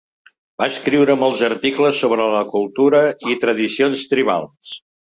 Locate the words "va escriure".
0.61-1.17